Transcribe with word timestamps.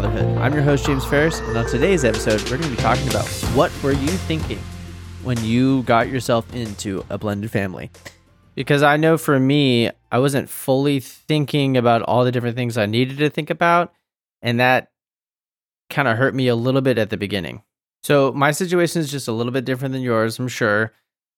Fatherhood. 0.00 0.38
I'm 0.38 0.54
your 0.54 0.62
host, 0.62 0.86
James 0.86 1.04
Ferris, 1.04 1.40
and 1.40 1.54
on 1.58 1.66
today's 1.66 2.06
episode, 2.06 2.40
we're 2.44 2.56
going 2.56 2.70
to 2.70 2.70
be 2.70 2.76
talking 2.76 3.06
about 3.10 3.28
what 3.54 3.70
were 3.82 3.92
you 3.92 4.08
thinking 4.08 4.58
when 5.24 5.36
you 5.44 5.82
got 5.82 6.08
yourself 6.08 6.50
into 6.54 7.04
a 7.10 7.18
blended 7.18 7.50
family? 7.50 7.90
Because 8.54 8.82
I 8.82 8.96
know 8.96 9.18
for 9.18 9.38
me, 9.38 9.90
I 10.10 10.18
wasn't 10.18 10.48
fully 10.48 11.00
thinking 11.00 11.76
about 11.76 12.00
all 12.00 12.24
the 12.24 12.32
different 12.32 12.56
things 12.56 12.78
I 12.78 12.86
needed 12.86 13.18
to 13.18 13.28
think 13.28 13.50
about, 13.50 13.92
and 14.40 14.58
that 14.58 14.90
kind 15.90 16.08
of 16.08 16.16
hurt 16.16 16.34
me 16.34 16.48
a 16.48 16.56
little 16.56 16.80
bit 16.80 16.96
at 16.96 17.10
the 17.10 17.18
beginning. 17.18 17.62
So, 18.02 18.32
my 18.32 18.52
situation 18.52 19.02
is 19.02 19.10
just 19.10 19.28
a 19.28 19.32
little 19.32 19.52
bit 19.52 19.66
different 19.66 19.92
than 19.92 20.00
yours, 20.00 20.38
I'm 20.38 20.48
sure. 20.48 20.94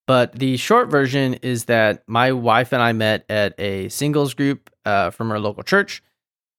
But 0.06 0.34
the 0.34 0.56
short 0.56 0.88
version 0.88 1.34
is 1.34 1.64
that 1.64 2.04
my 2.06 2.30
wife 2.30 2.72
and 2.72 2.80
I 2.80 2.92
met 2.92 3.24
at 3.28 3.58
a 3.58 3.88
singles 3.88 4.34
group 4.34 4.70
uh, 4.84 5.10
from 5.10 5.32
our 5.32 5.40
local 5.40 5.64
church 5.64 6.00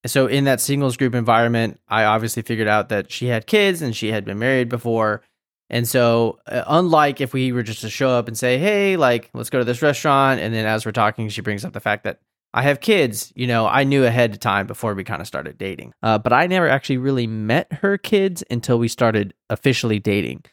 so 0.05 0.27
in 0.27 0.43
that 0.45 0.59
singles 0.59 0.98
group 0.98 1.16
environment, 1.16 1.80
I 1.88 2.03
obviously 2.05 2.43
figured 2.43 2.67
out 2.67 2.89
that 2.89 3.12
she 3.12 3.27
had 3.27 3.48
kids 3.48 3.81
and 3.81 3.95
she 3.95 4.12
had 4.12 4.26
been 4.26 4.39
married 4.39 4.70
before. 4.70 5.21
And 5.70 5.88
so, 5.88 6.39
uh, 6.45 6.63
unlike 6.67 7.21
if 7.21 7.34
we 7.34 7.52
were 7.52 7.63
just 7.63 7.81
to 7.81 7.89
show 7.89 8.09
up 8.09 8.27
and 8.27 8.38
say, 8.38 8.57
"Hey, 8.57 8.98
like, 8.98 9.29
let's 9.34 9.49
go 9.49 9.59
to 9.59 9.66
this 9.66 9.81
restaurant," 9.81 10.39
and 10.39 10.53
then 10.53 10.66
as 10.66 10.85
we're 10.85 10.91
talking, 10.91 11.29
she 11.29 11.41
brings 11.41 11.63
up 11.65 11.74
the 11.74 11.79
fact 11.79 12.04
that 12.04 12.20
I 12.54 12.63
have 12.63 12.81
kids. 12.81 13.31
You 13.35 13.48
know, 13.48 13.65
I 13.65 13.84
knew 13.84 14.05
ahead 14.05 14.34
of 14.34 14.40
time 14.40 14.68
before 14.68 14.93
we 14.93 15.04
kind 15.04 15.21
of 15.21 15.27
started 15.27 15.57
dating. 15.57 15.93
Uh, 16.04 16.20
but 16.20 16.34
I 16.34 16.48
never 16.48 16.68
actually 16.68 16.98
really 16.98 17.27
met 17.27 17.71
her 17.74 17.98
kids 17.98 18.43
until 18.51 18.77
we 18.77 18.87
started 18.87 19.34
officially 19.49 19.99
dating. 19.99 20.43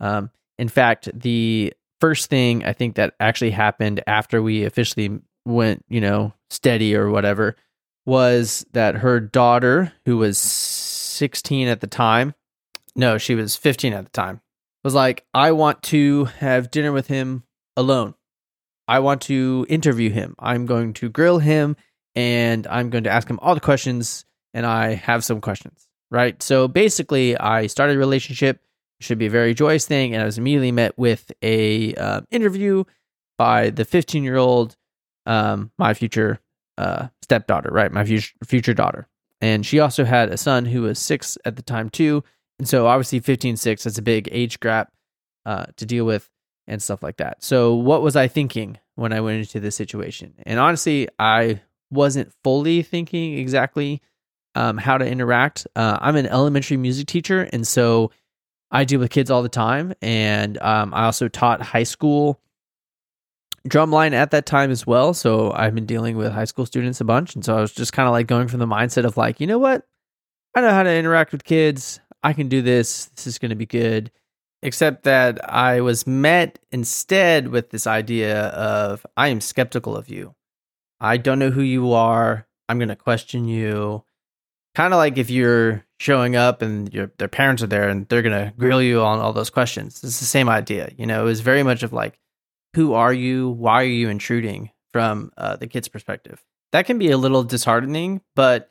Um, 0.00 0.30
in 0.58 0.68
fact, 0.68 1.08
the 1.12 1.72
first 2.00 2.30
thing 2.30 2.64
I 2.64 2.72
think 2.72 2.96
that 2.96 3.14
actually 3.18 3.50
happened 3.50 4.02
after 4.06 4.42
we 4.42 4.64
officially 4.64 5.18
went, 5.44 5.84
you 5.88 6.00
know, 6.00 6.34
steady 6.50 6.94
or 6.94 7.10
whatever 7.10 7.56
was 8.08 8.64
that 8.72 8.94
her 8.96 9.20
daughter, 9.20 9.92
who 10.06 10.16
was 10.16 10.38
16 10.38 11.68
at 11.68 11.82
the 11.82 11.86
time, 11.86 12.32
no, 12.96 13.18
she 13.18 13.34
was 13.34 13.54
15 13.54 13.92
at 13.92 14.04
the 14.04 14.10
time, 14.10 14.40
was 14.82 14.94
like, 14.94 15.26
I 15.34 15.52
want 15.52 15.82
to 15.84 16.24
have 16.24 16.70
dinner 16.70 16.90
with 16.90 17.06
him 17.06 17.44
alone. 17.76 18.14
I 18.88 19.00
want 19.00 19.20
to 19.22 19.66
interview 19.68 20.08
him. 20.08 20.34
I'm 20.38 20.64
going 20.64 20.94
to 20.94 21.10
grill 21.10 21.38
him 21.38 21.76
and 22.14 22.66
I'm 22.66 22.88
going 22.88 23.04
to 23.04 23.10
ask 23.10 23.28
him 23.28 23.38
all 23.42 23.54
the 23.54 23.60
questions 23.60 24.24
and 24.54 24.64
I 24.64 24.94
have 24.94 25.22
some 25.22 25.42
questions, 25.42 25.86
right? 26.10 26.42
So 26.42 26.66
basically, 26.66 27.36
I 27.36 27.66
started 27.66 27.96
a 27.96 27.98
relationship. 27.98 28.62
should 29.00 29.18
be 29.18 29.26
a 29.26 29.30
very 29.30 29.52
joyous 29.52 29.84
thing. 29.84 30.14
And 30.14 30.22
I 30.22 30.24
was 30.24 30.38
immediately 30.38 30.72
met 30.72 30.96
with 30.96 31.30
a 31.42 31.94
uh, 31.94 32.22
interview 32.30 32.84
by 33.36 33.68
the 33.68 33.84
15 33.84 34.24
year 34.24 34.36
old, 34.36 34.78
um, 35.26 35.72
my 35.78 35.92
future 35.92 36.40
uh, 36.78 37.08
stepdaughter, 37.22 37.70
right? 37.70 37.92
My 37.92 38.04
future, 38.04 38.32
future 38.44 38.74
daughter. 38.74 39.06
And 39.40 39.66
she 39.66 39.80
also 39.80 40.04
had 40.04 40.30
a 40.30 40.36
son 40.36 40.64
who 40.64 40.82
was 40.82 40.98
six 40.98 41.36
at 41.44 41.56
the 41.56 41.62
time, 41.62 41.90
too. 41.90 42.24
And 42.58 42.68
so 42.68 42.86
obviously 42.86 43.20
15, 43.20 43.56
six, 43.56 43.84
that's 43.84 43.98
a 43.98 44.02
big 44.02 44.28
age 44.32 44.58
gap 44.60 44.92
uh, 45.44 45.66
to 45.76 45.86
deal 45.86 46.04
with 46.04 46.28
and 46.66 46.82
stuff 46.82 47.02
like 47.02 47.16
that. 47.18 47.42
So, 47.42 47.74
what 47.74 48.02
was 48.02 48.14
I 48.16 48.28
thinking 48.28 48.78
when 48.94 49.12
I 49.12 49.20
went 49.20 49.38
into 49.38 49.60
this 49.60 49.76
situation? 49.76 50.34
And 50.44 50.60
honestly, 50.60 51.08
I 51.18 51.62
wasn't 51.90 52.32
fully 52.44 52.82
thinking 52.82 53.38
exactly 53.38 54.02
um, 54.54 54.76
how 54.76 54.98
to 54.98 55.06
interact. 55.06 55.66
Uh, 55.74 55.98
I'm 56.00 56.16
an 56.16 56.26
elementary 56.26 56.76
music 56.76 57.06
teacher, 57.06 57.48
and 57.52 57.66
so 57.66 58.10
I 58.70 58.84
deal 58.84 59.00
with 59.00 59.10
kids 59.10 59.30
all 59.30 59.42
the 59.42 59.48
time. 59.48 59.94
And 60.02 60.58
um, 60.58 60.92
I 60.92 61.04
also 61.06 61.28
taught 61.28 61.62
high 61.62 61.84
school 61.84 62.40
drumline 63.66 64.12
at 64.12 64.30
that 64.30 64.46
time 64.46 64.70
as 64.70 64.86
well. 64.86 65.14
So 65.14 65.52
I've 65.52 65.74
been 65.74 65.86
dealing 65.86 66.16
with 66.16 66.32
high 66.32 66.44
school 66.44 66.66
students 66.66 67.00
a 67.00 67.04
bunch. 67.04 67.34
And 67.34 67.44
so 67.44 67.56
I 67.56 67.60
was 67.60 67.72
just 67.72 67.92
kind 67.92 68.06
of 68.06 68.12
like 68.12 68.26
going 68.26 68.48
from 68.48 68.60
the 68.60 68.66
mindset 68.66 69.04
of 69.04 69.16
like, 69.16 69.40
you 69.40 69.46
know 69.46 69.58
what? 69.58 69.86
I 70.54 70.60
know 70.60 70.70
how 70.70 70.82
to 70.82 70.94
interact 70.94 71.32
with 71.32 71.44
kids. 71.44 72.00
I 72.22 72.32
can 72.32 72.48
do 72.48 72.62
this. 72.62 73.06
This 73.16 73.26
is 73.26 73.38
going 73.38 73.50
to 73.50 73.56
be 73.56 73.66
good. 73.66 74.10
Except 74.62 75.04
that 75.04 75.48
I 75.48 75.80
was 75.82 76.06
met 76.06 76.58
instead 76.72 77.48
with 77.48 77.70
this 77.70 77.86
idea 77.86 78.46
of 78.46 79.06
I 79.16 79.28
am 79.28 79.40
skeptical 79.40 79.96
of 79.96 80.08
you. 80.08 80.34
I 81.00 81.16
don't 81.16 81.38
know 81.38 81.50
who 81.50 81.62
you 81.62 81.92
are. 81.92 82.48
I'm 82.68 82.78
going 82.78 82.88
to 82.88 82.96
question 82.96 83.46
you. 83.46 84.04
Kind 84.74 84.92
of 84.92 84.98
like 84.98 85.16
if 85.16 85.30
you're 85.30 85.84
showing 86.00 86.34
up 86.34 86.60
and 86.60 86.92
your 86.92 87.12
their 87.18 87.28
parents 87.28 87.62
are 87.62 87.68
there 87.68 87.88
and 87.88 88.08
they're 88.08 88.22
going 88.22 88.46
to 88.46 88.52
grill 88.56 88.82
you 88.82 89.00
on 89.00 89.20
all 89.20 89.32
those 89.32 89.50
questions. 89.50 90.02
It's 90.02 90.18
the 90.18 90.26
same 90.26 90.48
idea. 90.48 90.90
You 90.96 91.06
know, 91.06 91.22
it 91.22 91.24
was 91.24 91.40
very 91.40 91.62
much 91.62 91.82
of 91.82 91.92
like, 91.92 92.18
who 92.78 92.94
are 92.94 93.12
you? 93.12 93.48
Why 93.48 93.82
are 93.82 93.86
you 93.86 94.08
intruding 94.08 94.70
from 94.92 95.32
uh, 95.36 95.56
the 95.56 95.66
kid's 95.66 95.88
perspective? 95.88 96.44
That 96.70 96.86
can 96.86 96.96
be 96.96 97.10
a 97.10 97.16
little 97.16 97.42
disheartening, 97.42 98.20
but 98.36 98.70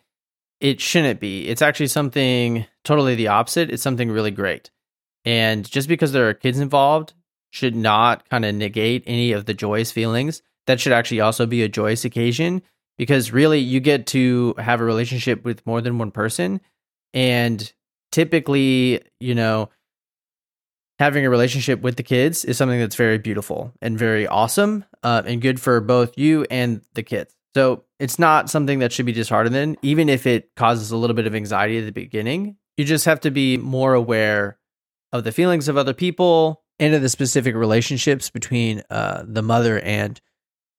it 0.61 0.79
shouldn't 0.79 1.19
be. 1.19 1.45
It's 1.49 1.61
actually 1.61 1.87
something 1.87 2.65
totally 2.85 3.15
the 3.15 3.27
opposite. 3.27 3.69
It's 3.69 3.83
something 3.83 4.09
really 4.09 4.31
great. 4.31 4.71
And 5.25 5.69
just 5.69 5.89
because 5.89 6.13
there 6.13 6.29
are 6.29 6.33
kids 6.33 6.57
involved 6.57 7.15
should 7.49 7.75
not 7.75 8.29
kind 8.29 8.45
of 8.45 8.55
negate 8.55 9.03
any 9.07 9.33
of 9.33 9.43
the 9.43 9.53
joyous 9.53 9.91
feelings. 9.91 10.41
That 10.67 10.79
should 10.79 10.93
actually 10.93 11.19
also 11.19 11.45
be 11.45 11.63
a 11.63 11.67
joyous 11.67 12.05
occasion 12.05 12.61
because 12.97 13.33
really 13.33 13.59
you 13.59 13.81
get 13.81 14.07
to 14.07 14.55
have 14.57 14.79
a 14.79 14.85
relationship 14.85 15.43
with 15.43 15.67
more 15.67 15.81
than 15.81 15.97
one 15.97 16.11
person. 16.11 16.61
And 17.13 17.69
typically, 18.13 19.01
you 19.19 19.35
know, 19.35 19.67
having 20.99 21.25
a 21.25 21.29
relationship 21.29 21.81
with 21.81 21.95
the 21.95 22.03
kids 22.03 22.43
is 22.45 22.57
something 22.57 22.79
that's 22.79 22.95
very 22.95 23.17
beautiful 23.17 23.73
and 23.81 23.97
very 23.97 24.27
awesome 24.27 24.83
uh, 25.03 25.21
and 25.25 25.41
good 25.41 25.59
for 25.59 25.79
both 25.79 26.17
you 26.17 26.45
and 26.49 26.81
the 26.93 27.03
kids. 27.03 27.33
So 27.53 27.85
it's 27.99 28.19
not 28.19 28.49
something 28.49 28.79
that 28.79 28.91
should 28.91 29.05
be 29.05 29.11
disheartening, 29.13 29.77
even 29.81 30.09
if 30.09 30.27
it 30.27 30.55
causes 30.55 30.91
a 30.91 30.97
little 30.97 31.15
bit 31.15 31.27
of 31.27 31.35
anxiety 31.35 31.79
at 31.79 31.85
the 31.85 31.91
beginning. 31.91 32.57
You 32.77 32.85
just 32.85 33.05
have 33.05 33.21
to 33.21 33.31
be 33.31 33.57
more 33.57 33.93
aware 33.93 34.57
of 35.11 35.23
the 35.23 35.31
feelings 35.31 35.67
of 35.67 35.77
other 35.77 35.93
people 35.93 36.63
and 36.79 36.93
of 36.93 37.01
the 37.01 37.09
specific 37.09 37.55
relationships 37.55 38.29
between 38.29 38.83
uh, 38.89 39.23
the 39.25 39.41
mother 39.41 39.79
and 39.79 40.19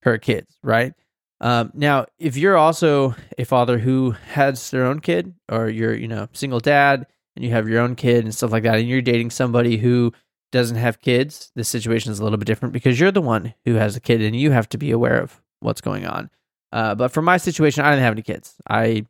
her 0.03 0.19
kids, 0.19 0.57
right? 0.63 0.95
Um, 1.41 1.71
now, 1.75 2.07
if 2.19 2.37
you're 2.37 2.57
also 2.57 3.15
a 3.37 3.45
father 3.45 3.79
who 3.79 4.13
has 4.33 4.71
their 4.71 4.85
own 4.85 5.01
kid, 5.01 5.35
or 5.49 5.69
you're, 5.69 5.95
you 5.95 6.09
know, 6.09 6.29
single 6.33 6.61
dad 6.61 7.07
and 7.39 7.45
you 7.45 7.53
have 7.53 7.69
your 7.69 7.81
own 7.81 7.95
kid 7.95 8.25
and 8.25 8.35
stuff 8.35 8.51
like 8.51 8.65
that, 8.65 8.79
and 8.79 8.89
you're 8.89 9.01
dating 9.01 9.31
somebody 9.31 9.77
who 9.77 10.13
doesn't 10.51 10.77
have 10.77 11.01
kids, 11.01 11.53
the 11.55 11.63
situation 11.63 12.11
is 12.11 12.19
a 12.19 12.25
little 12.25 12.37
bit 12.37 12.47
different 12.47 12.73
because 12.73 12.99
you're 12.99 13.13
the 13.13 13.21
one 13.21 13.55
who 13.65 13.75
has 13.75 13.95
a 13.95 14.01
kid 14.01 14.21
and 14.21 14.35
you 14.35 14.51
have 14.51 14.69
to 14.71 14.79
be 14.79 14.91
aware 14.91 15.21
of 15.21 15.41
what's 15.61 15.81
going 15.81 16.05
on. 16.05 16.31
Uh, 16.73 16.97
but 16.97 17.13
for 17.13 17.23
my 17.23 17.37
situation, 17.37 17.85
I 17.85 17.91
didn't 17.91 18.03
have 18.03 18.15
any 18.15 18.23
kids. 18.23 18.57
I 18.69 19.07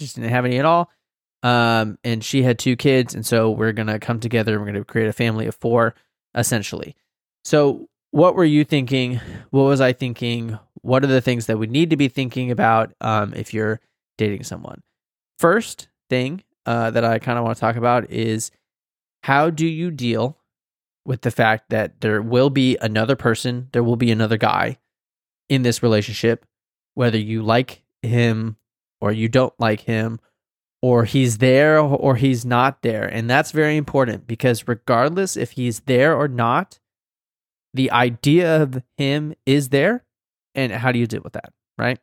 just 0.00 0.14
didn't 0.14 0.30
have 0.30 0.46
any 0.46 0.58
at 0.58 0.64
all. 0.64 0.90
Um, 1.42 1.98
and 2.04 2.24
she 2.24 2.42
had 2.42 2.58
two 2.58 2.74
kids, 2.74 3.14
and 3.14 3.26
so 3.26 3.50
we're 3.50 3.72
gonna 3.72 3.98
come 3.98 4.18
together. 4.18 4.54
And 4.54 4.62
we're 4.62 4.72
gonna 4.72 4.84
create 4.84 5.08
a 5.08 5.12
family 5.12 5.46
of 5.46 5.56
four, 5.56 5.94
essentially. 6.34 6.96
So, 7.44 7.88
what 8.12 8.34
were 8.34 8.44
you 8.44 8.64
thinking? 8.64 9.20
What 9.50 9.64
was 9.64 9.80
I 9.80 9.92
thinking? 9.92 10.58
What 10.82 11.04
are 11.04 11.08
the 11.08 11.20
things 11.20 11.46
that 11.46 11.58
we 11.58 11.66
need 11.66 11.90
to 11.90 11.96
be 11.96 12.08
thinking 12.08 12.50
about 12.50 12.92
um, 13.00 13.34
if 13.34 13.52
you're 13.52 13.80
dating 14.16 14.44
someone? 14.44 14.82
First 15.38 15.88
thing 16.08 16.42
uh, 16.66 16.90
that 16.90 17.04
I 17.04 17.18
kind 17.18 17.38
of 17.38 17.44
want 17.44 17.56
to 17.56 17.60
talk 17.60 17.76
about 17.76 18.10
is 18.10 18.50
how 19.22 19.50
do 19.50 19.66
you 19.66 19.90
deal 19.90 20.38
with 21.04 21.22
the 21.22 21.30
fact 21.30 21.70
that 21.70 22.00
there 22.00 22.22
will 22.22 22.50
be 22.50 22.76
another 22.80 23.16
person, 23.16 23.68
there 23.72 23.82
will 23.82 23.96
be 23.96 24.10
another 24.10 24.36
guy 24.36 24.78
in 25.48 25.62
this 25.62 25.82
relationship, 25.82 26.46
whether 26.94 27.18
you 27.18 27.42
like 27.42 27.82
him 28.02 28.56
or 29.00 29.12
you 29.12 29.28
don't 29.28 29.54
like 29.58 29.80
him, 29.80 30.20
or 30.80 31.04
he's 31.04 31.38
there 31.38 31.78
or 31.78 32.16
he's 32.16 32.44
not 32.44 32.82
there. 32.82 33.04
And 33.04 33.30
that's 33.30 33.52
very 33.52 33.76
important 33.76 34.26
because 34.26 34.66
regardless 34.66 35.36
if 35.36 35.52
he's 35.52 35.80
there 35.80 36.16
or 36.16 36.28
not, 36.28 36.78
the 37.72 37.90
idea 37.90 38.62
of 38.62 38.82
him 38.96 39.34
is 39.46 39.70
there. 39.70 40.04
And 40.54 40.72
how 40.72 40.92
do 40.92 40.98
you 40.98 41.06
deal 41.06 41.22
with 41.22 41.32
that? 41.34 41.52
Right. 41.78 41.98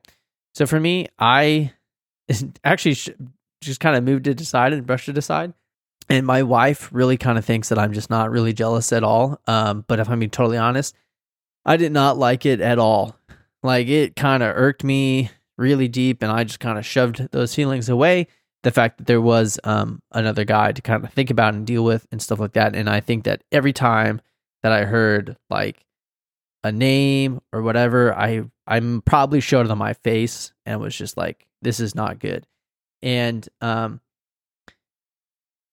So 0.56 0.66
for 0.66 0.80
me, 0.80 1.08
I 1.20 1.74
actually 2.64 2.98
just 3.62 3.80
kind 3.80 3.96
of 3.96 4.04
moved 4.04 4.28
it 4.28 4.42
aside 4.42 4.74
and 4.74 4.86
brushed 4.86 5.10
it 5.10 5.18
aside. 5.18 5.54
And 6.10 6.26
my 6.26 6.44
wife 6.44 6.90
really 6.92 7.18
kind 7.18 7.38
of 7.38 7.46
thinks 7.46 7.70
that 7.70 7.78
I'm 7.78 7.94
just 7.94 8.10
not 8.10 8.32
really 8.32 8.54
jealous 8.54 8.92
at 8.92 9.04
all. 9.04 9.40
Um, 9.46 9.86
but 9.88 10.00
if 10.00 10.10
I'm 10.10 10.20
being 10.20 10.32
totally 10.32 10.58
honest, 10.58 10.96
I 11.66 11.78
did 11.78 11.92
not 11.92 12.18
like 12.18 12.46
it 12.46 12.62
at 12.62 12.80
all. 12.80 13.16
Like 13.62 13.88
it 13.88 14.16
kind 14.16 14.42
of 14.42 14.56
irked 14.56 14.84
me 14.84 15.30
really 15.58 15.88
deep, 15.88 16.24
and 16.24 16.32
I 16.32 16.46
just 16.46 16.62
kind 16.62 16.80
of 16.80 16.86
shoved 16.86 17.32
those 17.32 17.54
feelings 17.54 17.90
away. 17.90 18.28
The 18.64 18.72
fact 18.72 18.98
that 18.98 19.08
there 19.08 19.22
was 19.22 19.60
um, 19.64 20.02
another 20.12 20.46
guy 20.46 20.72
to 20.72 20.82
kind 20.82 21.04
of 21.04 21.14
think 21.14 21.30
about 21.30 21.54
and 21.54 21.68
deal 21.68 21.84
with 21.84 22.08
and 22.12 22.22
stuff 22.22 22.40
like 22.40 22.54
that. 22.54 22.76
And 22.76 22.90
I 22.90 23.00
think 23.00 23.26
that 23.26 23.44
every 23.52 23.72
time 23.72 24.22
that 24.64 24.72
I 24.72 24.86
heard 24.86 25.38
like 25.50 25.86
a 26.64 26.72
name 26.72 27.40
or 27.54 27.62
whatever, 27.62 28.14
I 28.14 28.44
I'm 28.68 29.02
probably 29.02 29.42
showed 29.42 29.66
it 29.66 29.72
on 29.72 29.78
my 29.78 29.94
face 29.94 30.54
and 30.66 30.80
was 30.80 30.96
just 30.96 31.18
like, 31.18 31.48
this 31.62 31.80
is 31.80 31.96
not 31.96 32.20
good 32.20 32.46
and 33.02 33.48
um 33.62 34.00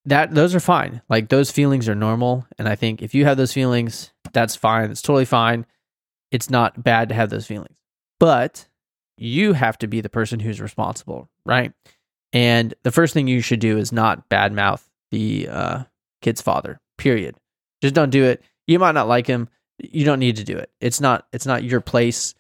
that 0.05 0.33
those 0.35 0.55
are 0.55 0.61
fine 0.61 1.03
like 1.09 1.29
those 1.29 1.51
feelings 1.51 1.89
are 1.89 1.95
normal 1.95 2.47
and 2.59 2.69
i 2.69 2.75
think 2.75 3.03
if 3.03 3.15
you 3.15 3.25
have 3.25 3.37
those 3.37 3.53
feelings 3.53 4.13
that's 4.33 4.55
fine 4.57 4.91
it's 4.91 5.03
totally 5.03 5.25
fine 5.25 5.67
it's 6.31 6.51
not 6.51 6.83
bad 6.83 7.09
to 7.09 7.15
have 7.15 7.31
those 7.31 7.47
feelings 7.47 7.77
but 8.21 8.67
you 9.19 9.53
have 9.55 9.79
to 9.79 9.87
be 9.87 10.01
the 10.01 10.09
person 10.09 10.41
who's 10.41 10.61
responsible 10.61 11.29
right 11.45 11.73
And 12.33 12.75
the 12.83 12.93
first 12.93 13.15
thing 13.15 13.29
you 13.29 13.41
should 13.41 13.61
do 13.61 13.79
is 13.79 13.93
not 13.93 14.29
badmouth 14.29 14.83
the 15.11 15.49
uh, 15.49 15.85
kid's 16.21 16.43
father. 16.43 16.81
Period. 16.99 17.37
Just 17.81 17.95
don't 17.95 18.11
do 18.11 18.25
it. 18.25 18.43
You 18.67 18.79
might 18.79 18.93
not 18.97 19.09
like 19.09 19.27
him. 19.27 19.49
You 19.79 20.05
don't 20.05 20.19
need 20.19 20.37
to 20.37 20.45
do 20.45 20.59
it. 20.59 20.69
It's 20.81 21.01
not. 21.01 21.27
It's 21.33 21.47
not 21.47 21.63
your 21.63 21.81
place. 21.81 22.35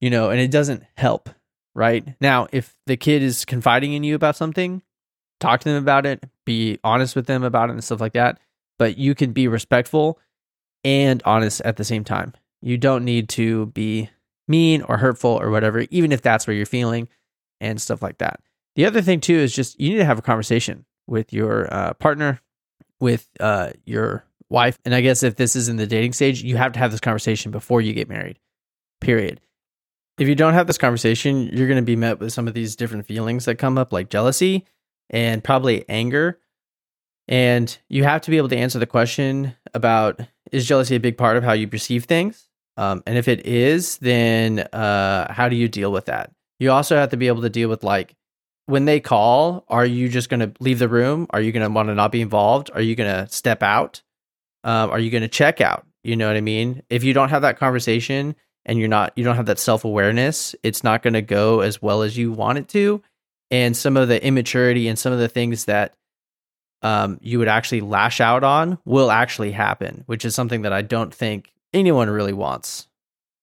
You 0.00 0.10
know, 0.10 0.30
and 0.30 0.40
it 0.40 0.50
doesn't 0.50 0.82
help. 0.96 1.30
Right 1.78 2.16
now, 2.20 2.48
if 2.50 2.74
the 2.86 2.96
kid 2.96 3.22
is 3.22 3.44
confiding 3.44 3.92
in 3.92 4.02
you 4.02 4.16
about 4.16 4.34
something, 4.34 4.82
talk 5.38 5.60
to 5.60 5.68
them 5.68 5.80
about 5.80 6.06
it. 6.06 6.24
Be 6.44 6.80
honest 6.82 7.14
with 7.14 7.26
them 7.26 7.44
about 7.44 7.70
it 7.70 7.74
and 7.74 7.84
stuff 7.84 8.00
like 8.00 8.14
that. 8.14 8.40
But 8.80 8.98
you 8.98 9.14
can 9.14 9.30
be 9.30 9.46
respectful 9.46 10.18
and 10.82 11.22
honest 11.24 11.60
at 11.60 11.76
the 11.76 11.84
same 11.84 12.02
time. 12.02 12.34
You 12.60 12.78
don't 12.78 13.04
need 13.04 13.28
to 13.28 13.66
be 13.66 14.10
mean 14.48 14.82
or 14.82 14.96
hurtful 14.96 15.40
or 15.40 15.50
whatever, 15.50 15.86
even 15.92 16.10
if 16.10 16.20
that's 16.20 16.48
where 16.48 16.56
you're 16.56 16.66
feeling 16.66 17.06
and 17.60 17.80
stuff 17.80 18.02
like 18.02 18.18
that. 18.18 18.40
The 18.74 18.84
other 18.84 19.00
thing 19.00 19.20
too 19.20 19.36
is 19.36 19.54
just 19.54 19.78
you 19.78 19.90
need 19.90 19.98
to 19.98 20.04
have 20.04 20.18
a 20.18 20.22
conversation 20.22 20.84
with 21.06 21.32
your 21.32 21.72
uh, 21.72 21.94
partner, 21.94 22.40
with 22.98 23.28
uh, 23.38 23.70
your 23.84 24.24
wife, 24.50 24.80
and 24.84 24.96
I 24.96 25.00
guess 25.00 25.22
if 25.22 25.36
this 25.36 25.54
is 25.54 25.68
in 25.68 25.76
the 25.76 25.86
dating 25.86 26.14
stage, 26.14 26.42
you 26.42 26.56
have 26.56 26.72
to 26.72 26.80
have 26.80 26.90
this 26.90 26.98
conversation 26.98 27.52
before 27.52 27.80
you 27.80 27.92
get 27.92 28.08
married. 28.08 28.40
Period. 29.00 29.40
If 30.18 30.26
you 30.26 30.34
don't 30.34 30.54
have 30.54 30.66
this 30.66 30.78
conversation, 30.78 31.48
you're 31.52 31.68
going 31.68 31.76
to 31.78 31.82
be 31.82 31.94
met 31.94 32.18
with 32.18 32.32
some 32.32 32.48
of 32.48 32.54
these 32.54 32.74
different 32.74 33.06
feelings 33.06 33.44
that 33.44 33.54
come 33.54 33.78
up, 33.78 33.92
like 33.92 34.10
jealousy 34.10 34.66
and 35.10 35.42
probably 35.44 35.88
anger. 35.88 36.40
And 37.28 37.76
you 37.88 38.02
have 38.02 38.22
to 38.22 38.30
be 38.30 38.36
able 38.36 38.48
to 38.48 38.56
answer 38.56 38.80
the 38.80 38.86
question 38.86 39.54
about 39.74 40.20
is 40.50 40.66
jealousy 40.66 40.96
a 40.96 41.00
big 41.00 41.16
part 41.16 41.36
of 41.36 41.44
how 41.44 41.52
you 41.52 41.68
perceive 41.68 42.04
things? 42.04 42.48
Um, 42.76 43.02
and 43.06 43.16
if 43.16 43.28
it 43.28 43.46
is, 43.46 43.98
then 43.98 44.60
uh, 44.72 45.32
how 45.32 45.48
do 45.48 45.54
you 45.54 45.68
deal 45.68 45.92
with 45.92 46.06
that? 46.06 46.32
You 46.58 46.72
also 46.72 46.96
have 46.96 47.10
to 47.10 47.16
be 47.16 47.28
able 47.28 47.42
to 47.42 47.50
deal 47.50 47.68
with 47.68 47.84
like 47.84 48.16
when 48.66 48.86
they 48.86 48.98
call, 48.98 49.64
are 49.68 49.86
you 49.86 50.08
just 50.08 50.28
going 50.28 50.40
to 50.40 50.52
leave 50.58 50.80
the 50.80 50.88
room? 50.88 51.26
Are 51.30 51.40
you 51.40 51.52
going 51.52 51.66
to 51.66 51.72
want 51.72 51.88
to 51.88 51.94
not 51.94 52.12
be 52.12 52.20
involved? 52.20 52.70
Are 52.74 52.80
you 52.80 52.96
going 52.96 53.10
to 53.10 53.32
step 53.32 53.62
out? 53.62 54.02
Um, 54.64 54.90
are 54.90 54.98
you 54.98 55.10
going 55.10 55.22
to 55.22 55.28
check 55.28 55.60
out? 55.60 55.86
You 56.02 56.16
know 56.16 56.26
what 56.26 56.36
I 56.36 56.40
mean? 56.40 56.82
If 56.90 57.04
you 57.04 57.14
don't 57.14 57.30
have 57.30 57.42
that 57.42 57.58
conversation 57.58 58.34
and 58.68 58.78
you're 58.78 58.86
not, 58.86 59.12
you 59.16 59.24
don't 59.24 59.36
have 59.36 59.46
that 59.46 59.58
self 59.58 59.84
awareness, 59.84 60.54
it's 60.62 60.84
not 60.84 61.02
going 61.02 61.14
to 61.14 61.22
go 61.22 61.60
as 61.60 61.82
well 61.82 62.02
as 62.02 62.16
you 62.16 62.30
want 62.30 62.58
it 62.58 62.68
to. 62.68 63.02
And 63.50 63.76
some 63.76 63.96
of 63.96 64.08
the 64.08 64.22
immaturity 64.22 64.88
and 64.88 64.98
some 64.98 65.12
of 65.12 65.18
the 65.18 65.28
things 65.28 65.64
that 65.64 65.94
um, 66.82 67.18
you 67.22 67.38
would 67.38 67.48
actually 67.48 67.80
lash 67.80 68.20
out 68.20 68.44
on 68.44 68.78
will 68.84 69.10
actually 69.10 69.52
happen, 69.52 70.04
which 70.06 70.24
is 70.24 70.34
something 70.34 70.62
that 70.62 70.72
I 70.72 70.82
don't 70.82 71.12
think 71.12 71.50
anyone 71.72 72.10
really 72.10 72.34
wants. 72.34 72.86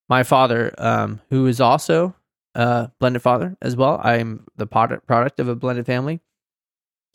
My 0.08 0.24
father, 0.24 0.74
um, 0.78 1.22
who 1.32 1.48
is 1.48 1.60
also 1.60 2.16
a 2.54 2.92
blended 3.00 3.24
father 3.24 3.58
as 3.62 3.76
well, 3.76 4.00
I'm 4.04 4.46
the 4.56 4.68
product 4.68 5.40
of 5.40 5.50
a 5.50 5.56
blended 5.56 5.88
family. 5.88 6.22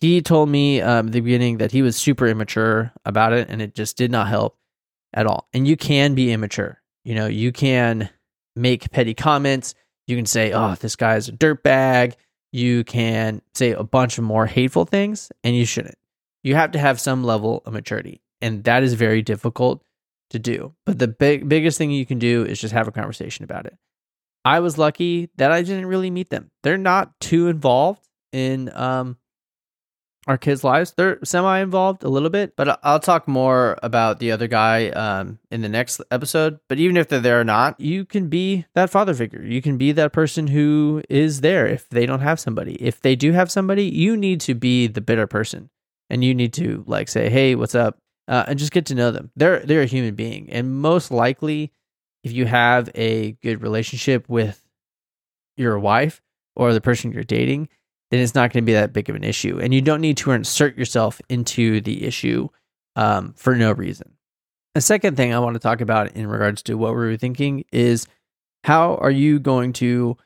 He 0.00 0.20
told 0.20 0.48
me 0.48 0.80
um, 0.80 1.06
at 1.06 1.12
the 1.12 1.20
beginning 1.20 1.58
that 1.58 1.72
he 1.72 1.82
was 1.82 1.94
super 1.94 2.26
immature 2.26 2.92
about 3.04 3.32
it, 3.32 3.48
and 3.48 3.62
it 3.62 3.74
just 3.74 3.96
did 3.96 4.10
not 4.10 4.28
help 4.28 4.58
at 5.14 5.26
all. 5.26 5.46
And 5.52 5.68
you 5.68 5.76
can 5.76 6.14
be 6.14 6.32
immature. 6.32 6.79
You 7.04 7.14
know, 7.14 7.26
you 7.26 7.52
can 7.52 8.10
make 8.56 8.90
petty 8.90 9.14
comments. 9.14 9.74
You 10.06 10.16
can 10.16 10.26
say, 10.26 10.52
"Oh, 10.52 10.74
this 10.74 10.96
guy's 10.96 11.28
a 11.28 11.32
dirtbag." 11.32 12.14
You 12.52 12.82
can 12.82 13.42
say 13.54 13.72
a 13.72 13.84
bunch 13.84 14.18
of 14.18 14.24
more 14.24 14.44
hateful 14.46 14.84
things, 14.84 15.30
and 15.44 15.54
you 15.54 15.64
shouldn't 15.64 15.94
you 16.42 16.54
have 16.54 16.72
to 16.72 16.78
have 16.78 17.00
some 17.00 17.24
level 17.24 17.62
of 17.64 17.72
maturity, 17.72 18.22
and 18.40 18.64
that 18.64 18.82
is 18.82 18.94
very 18.94 19.22
difficult 19.22 19.82
to 20.30 20.38
do. 20.38 20.74
But 20.86 20.98
the 20.98 21.08
big 21.08 21.48
biggest 21.48 21.78
thing 21.78 21.90
you 21.90 22.06
can 22.06 22.18
do 22.18 22.44
is 22.44 22.60
just 22.60 22.72
have 22.72 22.88
a 22.88 22.92
conversation 22.92 23.44
about 23.44 23.66
it. 23.66 23.76
I 24.44 24.60
was 24.60 24.78
lucky 24.78 25.28
that 25.36 25.52
I 25.52 25.62
didn't 25.62 25.86
really 25.86 26.10
meet 26.10 26.30
them. 26.30 26.50
They're 26.62 26.78
not 26.78 27.18
too 27.20 27.48
involved 27.48 28.08
in 28.32 28.74
um, 28.74 29.18
our 30.30 30.38
kids' 30.38 30.62
lives. 30.62 30.92
They're 30.92 31.18
semi 31.24 31.58
involved 31.58 32.04
a 32.04 32.08
little 32.08 32.30
bit, 32.30 32.54
but 32.54 32.78
I'll 32.84 33.00
talk 33.00 33.26
more 33.26 33.76
about 33.82 34.20
the 34.20 34.30
other 34.30 34.46
guy 34.46 34.90
um, 34.90 35.40
in 35.50 35.60
the 35.60 35.68
next 35.68 36.00
episode. 36.12 36.60
But 36.68 36.78
even 36.78 36.96
if 36.96 37.08
they're 37.08 37.18
there 37.18 37.40
or 37.40 37.44
not, 37.44 37.80
you 37.80 38.04
can 38.04 38.28
be 38.28 38.64
that 38.74 38.90
father 38.90 39.12
figure. 39.12 39.42
You 39.42 39.60
can 39.60 39.76
be 39.76 39.90
that 39.90 40.12
person 40.12 40.46
who 40.46 41.02
is 41.10 41.40
there 41.40 41.66
if 41.66 41.88
they 41.88 42.06
don't 42.06 42.20
have 42.20 42.38
somebody. 42.38 42.74
If 42.74 43.00
they 43.00 43.16
do 43.16 43.32
have 43.32 43.50
somebody, 43.50 43.86
you 43.86 44.16
need 44.16 44.40
to 44.42 44.54
be 44.54 44.86
the 44.86 45.00
bitter 45.00 45.26
person 45.26 45.68
and 46.08 46.22
you 46.22 46.32
need 46.32 46.52
to 46.54 46.84
like 46.86 47.08
say, 47.08 47.28
"Hey, 47.28 47.56
what's 47.56 47.74
up?" 47.74 47.98
Uh, 48.28 48.44
and 48.46 48.56
just 48.56 48.70
get 48.70 48.86
to 48.86 48.94
know 48.94 49.10
them. 49.10 49.32
They're 49.34 49.58
they're 49.60 49.82
a 49.82 49.86
human 49.86 50.14
being, 50.14 50.48
and 50.50 50.80
most 50.80 51.10
likely, 51.10 51.72
if 52.22 52.30
you 52.30 52.46
have 52.46 52.88
a 52.94 53.32
good 53.42 53.62
relationship 53.62 54.28
with 54.28 54.62
your 55.56 55.76
wife 55.76 56.22
or 56.54 56.72
the 56.72 56.80
person 56.80 57.10
you're 57.10 57.24
dating, 57.24 57.68
then 58.10 58.20
it's 58.20 58.34
not 58.34 58.52
going 58.52 58.64
to 58.64 58.66
be 58.66 58.72
that 58.72 58.92
big 58.92 59.08
of 59.08 59.16
an 59.16 59.24
issue, 59.24 59.58
and 59.60 59.72
you 59.72 59.80
don't 59.80 60.00
need 60.00 60.16
to 60.18 60.32
insert 60.32 60.76
yourself 60.76 61.20
into 61.28 61.80
the 61.80 62.04
issue 62.04 62.48
um, 62.96 63.32
for 63.36 63.54
no 63.54 63.72
reason. 63.72 64.12
The 64.74 64.80
second 64.80 65.16
thing 65.16 65.34
I 65.34 65.38
want 65.38 65.54
to 65.54 65.60
talk 65.60 65.80
about 65.80 66.12
in 66.12 66.26
regards 66.26 66.62
to 66.64 66.74
what 66.74 66.92
we 66.92 67.00
were 67.00 67.16
thinking 67.16 67.64
is 67.72 68.06
how 68.64 68.96
are 68.96 69.10
you 69.10 69.40
going 69.40 69.72
to 69.74 70.16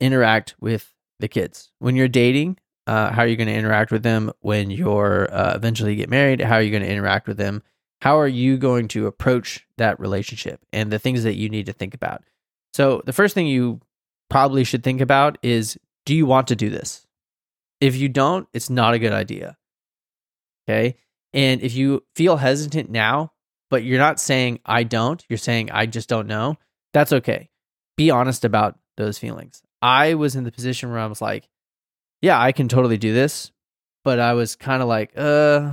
interact 0.00 0.54
with 0.60 0.92
the 1.20 1.28
kids 1.28 1.70
when 1.78 1.96
you're 1.96 2.08
dating 2.08 2.58
uh, 2.86 3.10
how 3.10 3.22
are 3.22 3.26
you 3.26 3.36
going 3.36 3.48
to 3.48 3.54
interact 3.54 3.90
with 3.90 4.02
them 4.02 4.30
when 4.40 4.70
you're 4.70 5.28
uh, 5.32 5.54
eventually 5.54 5.96
get 5.96 6.08
married? 6.08 6.40
How 6.40 6.56
are 6.56 6.62
you 6.62 6.70
going 6.70 6.84
to 6.84 6.90
interact 6.90 7.26
with 7.26 7.36
them? 7.36 7.62
How 8.00 8.18
are 8.18 8.28
you 8.28 8.58
going 8.58 8.88
to 8.88 9.06
approach 9.06 9.66
that 9.78 9.98
relationship 9.98 10.60
and 10.72 10.92
the 10.92 10.98
things 10.98 11.24
that 11.24 11.34
you 11.34 11.48
need 11.48 11.66
to 11.66 11.72
think 11.72 11.94
about? 11.94 12.22
So, 12.74 13.02
the 13.04 13.12
first 13.12 13.34
thing 13.34 13.46
you 13.46 13.80
probably 14.28 14.64
should 14.64 14.84
think 14.84 15.00
about 15.00 15.38
is 15.42 15.78
do 16.04 16.14
you 16.14 16.26
want 16.26 16.48
to 16.48 16.56
do 16.56 16.70
this? 16.70 17.05
If 17.80 17.96
you 17.96 18.08
don't, 18.08 18.48
it's 18.52 18.70
not 18.70 18.94
a 18.94 18.98
good 18.98 19.12
idea. 19.12 19.56
Okay. 20.68 20.96
And 21.32 21.60
if 21.60 21.74
you 21.74 22.04
feel 22.14 22.36
hesitant 22.36 22.90
now, 22.90 23.32
but 23.70 23.84
you're 23.84 23.98
not 23.98 24.20
saying 24.20 24.60
I 24.64 24.84
don't, 24.84 25.24
you're 25.28 25.36
saying 25.36 25.70
I 25.70 25.86
just 25.86 26.08
don't 26.08 26.26
know, 26.26 26.56
that's 26.92 27.12
okay. 27.12 27.50
Be 27.96 28.10
honest 28.10 28.44
about 28.44 28.78
those 28.96 29.18
feelings. 29.18 29.62
I 29.82 30.14
was 30.14 30.36
in 30.36 30.44
the 30.44 30.52
position 30.52 30.90
where 30.90 30.98
I 30.98 31.06
was 31.06 31.20
like, 31.20 31.48
yeah, 32.22 32.40
I 32.40 32.52
can 32.52 32.68
totally 32.68 32.96
do 32.96 33.12
this. 33.12 33.52
But 34.04 34.20
I 34.20 34.34
was 34.34 34.54
kind 34.54 34.82
of 34.82 34.88
like, 34.88 35.12
uh, 35.16 35.70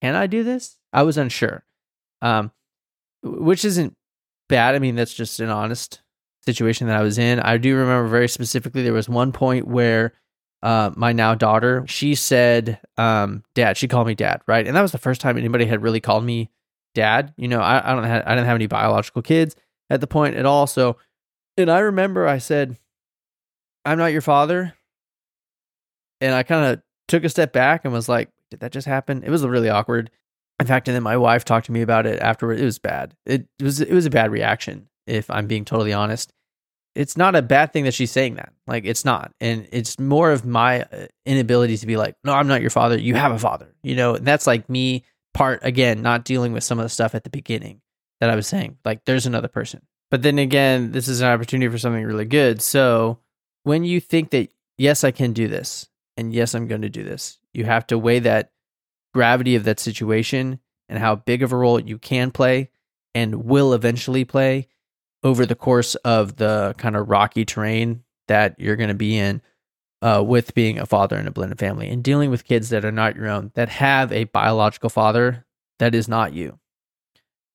can 0.00 0.14
I 0.14 0.26
do 0.26 0.42
this? 0.42 0.78
I 0.92 1.02
was 1.02 1.18
unsure. 1.18 1.64
Um, 2.22 2.50
which 3.22 3.64
isn't 3.64 3.94
bad. 4.48 4.74
I 4.74 4.78
mean, 4.78 4.96
that's 4.96 5.14
just 5.14 5.38
an 5.40 5.50
honest 5.50 6.00
situation 6.46 6.86
that 6.86 6.96
I 6.96 7.02
was 7.02 7.18
in. 7.18 7.40
I 7.40 7.58
do 7.58 7.76
remember 7.76 8.08
very 8.08 8.28
specifically 8.28 8.82
there 8.82 8.92
was 8.92 9.08
one 9.08 9.32
point 9.32 9.66
where 9.66 10.14
uh, 10.62 10.90
my 10.96 11.12
now 11.12 11.34
daughter, 11.34 11.84
she 11.86 12.14
said, 12.14 12.80
um, 12.96 13.44
dad, 13.54 13.76
she 13.76 13.88
called 13.88 14.06
me 14.06 14.14
dad, 14.14 14.42
right? 14.46 14.66
And 14.66 14.76
that 14.76 14.82
was 14.82 14.92
the 14.92 14.98
first 14.98 15.20
time 15.20 15.38
anybody 15.38 15.66
had 15.66 15.82
really 15.82 16.00
called 16.00 16.24
me 16.24 16.50
dad. 16.94 17.32
You 17.36 17.48
know, 17.48 17.60
I, 17.60 17.92
I 17.92 17.94
don't 17.94 18.04
have, 18.04 18.22
I 18.26 18.34
didn't 18.34 18.46
have 18.46 18.56
any 18.56 18.66
biological 18.66 19.22
kids 19.22 19.54
at 19.90 20.00
the 20.00 20.06
point 20.06 20.36
at 20.36 20.46
all. 20.46 20.66
So, 20.66 20.96
and 21.56 21.70
I 21.70 21.80
remember 21.80 22.26
I 22.26 22.38
said, 22.38 22.76
I'm 23.84 23.98
not 23.98 24.12
your 24.12 24.20
father 24.20 24.74
and 26.20 26.34
I 26.34 26.42
kind 26.42 26.72
of 26.72 26.82
took 27.06 27.24
a 27.24 27.28
step 27.28 27.52
back 27.52 27.84
and 27.84 27.92
was 27.92 28.08
like, 28.08 28.30
did 28.50 28.60
that 28.60 28.72
just 28.72 28.86
happen? 28.86 29.22
It 29.22 29.30
was 29.30 29.46
really 29.46 29.68
awkward. 29.68 30.10
In 30.60 30.66
fact, 30.66 30.88
and 30.88 30.94
then 30.94 31.02
my 31.02 31.16
wife 31.16 31.44
talked 31.44 31.66
to 31.66 31.72
me 31.72 31.82
about 31.82 32.06
it 32.06 32.20
afterward. 32.20 32.58
It 32.58 32.64
was 32.64 32.78
bad. 32.78 33.14
It, 33.24 33.46
it 33.58 33.62
was 33.62 33.80
it 33.80 33.92
was 33.92 34.06
a 34.06 34.10
bad 34.10 34.32
reaction, 34.32 34.88
if 35.06 35.30
I'm 35.30 35.46
being 35.46 35.64
totally 35.64 35.92
honest. 35.92 36.32
It's 36.98 37.16
not 37.16 37.36
a 37.36 37.42
bad 37.42 37.72
thing 37.72 37.84
that 37.84 37.94
she's 37.94 38.10
saying 38.10 38.34
that. 38.34 38.52
Like 38.66 38.84
it's 38.84 39.04
not. 39.04 39.32
And 39.40 39.68
it's 39.70 40.00
more 40.00 40.32
of 40.32 40.44
my 40.44 40.82
uh, 40.82 41.06
inability 41.24 41.76
to 41.76 41.86
be 41.86 41.96
like, 41.96 42.16
"No, 42.24 42.32
I'm 42.32 42.48
not 42.48 42.60
your 42.60 42.70
father. 42.70 42.98
You 42.98 43.14
have 43.14 43.30
a 43.30 43.38
father." 43.38 43.72
You 43.84 43.94
know, 43.94 44.16
and 44.16 44.26
that's 44.26 44.48
like 44.48 44.68
me 44.68 45.04
part 45.32 45.60
again 45.62 46.02
not 46.02 46.24
dealing 46.24 46.52
with 46.52 46.64
some 46.64 46.80
of 46.80 46.84
the 46.84 46.88
stuff 46.88 47.14
at 47.14 47.22
the 47.22 47.30
beginning 47.30 47.80
that 48.20 48.30
I 48.30 48.34
was 48.34 48.48
saying. 48.48 48.78
Like 48.84 49.04
there's 49.04 49.26
another 49.26 49.46
person. 49.46 49.82
But 50.10 50.22
then 50.22 50.40
again, 50.40 50.90
this 50.90 51.06
is 51.06 51.20
an 51.20 51.28
opportunity 51.28 51.70
for 51.70 51.78
something 51.78 52.04
really 52.04 52.24
good. 52.24 52.60
So, 52.60 53.20
when 53.62 53.84
you 53.84 54.00
think 54.00 54.30
that 54.30 54.50
yes, 54.76 55.04
I 55.04 55.12
can 55.12 55.32
do 55.32 55.46
this 55.46 55.88
and 56.16 56.34
yes, 56.34 56.52
I'm 56.52 56.66
going 56.66 56.82
to 56.82 56.88
do 56.88 57.04
this. 57.04 57.38
You 57.52 57.64
have 57.64 57.86
to 57.88 57.98
weigh 57.98 58.18
that 58.20 58.50
gravity 59.14 59.54
of 59.54 59.64
that 59.64 59.78
situation 59.78 60.58
and 60.88 60.98
how 60.98 61.14
big 61.14 61.44
of 61.44 61.52
a 61.52 61.56
role 61.56 61.78
you 61.78 61.98
can 61.98 62.32
play 62.32 62.70
and 63.14 63.44
will 63.44 63.72
eventually 63.72 64.24
play 64.24 64.66
over 65.22 65.44
the 65.44 65.54
course 65.54 65.94
of 65.96 66.36
the 66.36 66.74
kind 66.78 66.96
of 66.96 67.08
rocky 67.08 67.44
terrain 67.44 68.04
that 68.28 68.54
you're 68.58 68.76
going 68.76 68.88
to 68.88 68.94
be 68.94 69.16
in 69.16 69.42
uh, 70.02 70.22
with 70.24 70.54
being 70.54 70.78
a 70.78 70.86
father 70.86 71.16
in 71.16 71.26
a 71.26 71.30
blended 71.30 71.58
family 71.58 71.88
and 71.88 72.04
dealing 72.04 72.30
with 72.30 72.44
kids 72.44 72.68
that 72.68 72.84
are 72.84 72.92
not 72.92 73.16
your 73.16 73.28
own, 73.28 73.50
that 73.54 73.68
have 73.68 74.12
a 74.12 74.24
biological 74.24 74.90
father 74.90 75.44
that 75.78 75.94
is 75.94 76.08
not 76.08 76.32
you. 76.32 76.58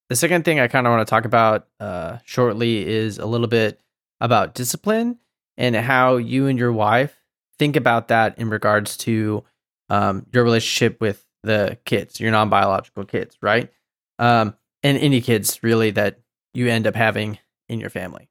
The 0.09 0.15
second 0.15 0.43
thing 0.43 0.59
I 0.59 0.67
kind 0.67 0.85
of 0.85 0.91
want 0.91 1.07
to 1.07 1.09
talk 1.09 1.25
about 1.25 1.67
uh, 1.79 2.17
shortly 2.25 2.85
is 2.85 3.17
a 3.17 3.25
little 3.25 3.47
bit 3.47 3.79
about 4.19 4.53
discipline 4.53 5.19
and 5.57 5.75
how 5.75 6.17
you 6.17 6.47
and 6.47 6.59
your 6.59 6.73
wife 6.73 7.15
think 7.57 7.75
about 7.75 8.09
that 8.09 8.37
in 8.37 8.49
regards 8.49 8.97
to 8.97 9.43
um, 9.89 10.25
your 10.33 10.43
relationship 10.43 10.99
with 10.99 11.25
the 11.43 11.77
kids, 11.85 12.19
your 12.19 12.31
non 12.31 12.49
biological 12.49 13.05
kids, 13.05 13.37
right? 13.41 13.71
Um, 14.19 14.55
and 14.81 14.97
any 14.97 15.21
kids 15.21 15.61
really 15.63 15.91
that 15.91 16.19
you 16.53 16.67
end 16.67 16.87
up 16.87 16.95
having 16.95 17.39
in 17.69 17.79
your 17.79 17.89
family. 17.89 18.29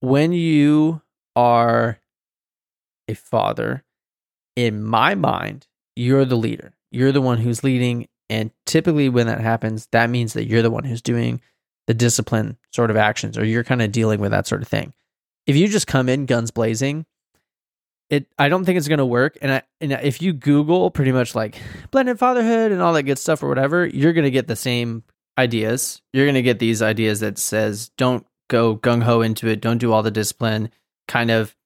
When 0.00 0.32
you 0.32 1.02
are 1.34 2.00
a 3.08 3.14
father, 3.14 3.84
in 4.54 4.82
my 4.82 5.14
mind, 5.14 5.66
you're 5.94 6.24
the 6.24 6.36
leader. 6.36 6.74
You're 6.90 7.12
the 7.12 7.20
one 7.20 7.38
who's 7.38 7.64
leading. 7.64 8.08
And 8.28 8.50
typically, 8.64 9.08
when 9.08 9.26
that 9.26 9.40
happens, 9.40 9.88
that 9.92 10.10
means 10.10 10.32
that 10.32 10.46
you're 10.46 10.62
the 10.62 10.70
one 10.70 10.84
who's 10.84 11.02
doing 11.02 11.40
the 11.86 11.94
discipline 11.94 12.56
sort 12.72 12.90
of 12.90 12.96
actions 12.96 13.38
or 13.38 13.44
you're 13.44 13.64
kind 13.64 13.82
of 13.82 13.92
dealing 13.92 14.20
with 14.20 14.32
that 14.32 14.46
sort 14.46 14.62
of 14.62 14.68
thing. 14.68 14.92
If 15.46 15.56
you 15.56 15.68
just 15.68 15.86
come 15.86 16.08
in 16.08 16.26
guns 16.26 16.50
blazing, 16.50 17.06
it 18.10 18.26
I 18.38 18.48
don't 18.48 18.64
think 18.64 18.76
it's 18.78 18.88
going 18.88 18.98
to 18.98 19.06
work 19.06 19.36
and 19.40 19.52
I 19.52 19.62
and 19.80 19.92
if 19.92 20.22
you 20.22 20.32
google 20.32 20.90
pretty 20.90 21.12
much 21.12 21.34
like 21.34 21.60
blended 21.90 22.18
fatherhood 22.18 22.72
and 22.72 22.80
all 22.80 22.92
that 22.92 23.04
good 23.04 23.18
stuff 23.18 23.42
or 23.42 23.48
whatever, 23.48 23.86
you're 23.86 24.12
going 24.12 24.24
to 24.24 24.30
get 24.30 24.48
the 24.48 24.56
same 24.56 25.04
ideas. 25.38 26.02
You're 26.12 26.26
going 26.26 26.34
to 26.34 26.42
get 26.42 26.58
these 26.58 26.82
ideas 26.82 27.20
that 27.20 27.38
says 27.38 27.90
don't 27.96 28.26
go 28.48 28.76
gung 28.76 29.02
ho 29.02 29.20
into 29.20 29.48
it, 29.48 29.60
don't 29.60 29.78
do 29.78 29.92
all 29.92 30.02
the 30.02 30.10
discipline, 30.10 30.70
kind 31.08 31.30
of 31.30 31.56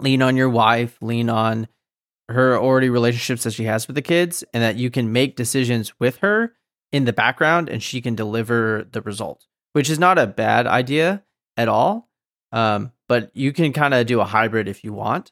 lean 0.00 0.22
on 0.22 0.36
your 0.36 0.48
wife, 0.48 0.96
lean 1.00 1.28
on 1.28 1.68
her 2.28 2.58
already 2.58 2.88
relationships 2.88 3.44
that 3.44 3.52
she 3.52 3.64
has 3.64 3.86
with 3.86 3.94
the 3.94 4.02
kids 4.02 4.42
and 4.52 4.62
that 4.62 4.76
you 4.76 4.90
can 4.90 5.12
make 5.12 5.36
decisions 5.36 5.92
with 6.00 6.16
her 6.18 6.54
in 6.92 7.04
the 7.04 7.12
background 7.12 7.68
and 7.68 7.82
she 7.82 8.00
can 8.00 8.14
deliver 8.14 8.86
the 8.90 9.00
result, 9.02 9.46
which 9.72 9.88
is 9.88 9.98
not 9.98 10.18
a 10.18 10.26
bad 10.26 10.66
idea 10.66 11.22
at 11.56 11.68
all. 11.68 12.08
Um, 12.52 12.92
but 13.08 13.30
you 13.34 13.52
can 13.52 13.72
kind 13.72 13.94
of 13.94 14.06
do 14.06 14.20
a 14.20 14.24
hybrid 14.24 14.68
if 14.68 14.82
you 14.82 14.92
want. 14.92 15.30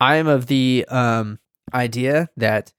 I 0.00 0.16
am 0.16 0.26
of 0.26 0.46
the 0.46 0.84
um, 0.88 1.38
idea 1.72 2.28
that 2.36 2.72